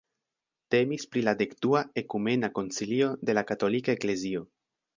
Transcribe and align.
Temis 0.75 1.05
pri 1.15 1.23
la 1.27 1.33
dekdua 1.41 1.83
ekumena 2.03 2.51
koncilio 2.57 3.13
de 3.31 3.39
la 3.39 3.47
katolika 3.53 3.99
eklezio. 3.99 4.47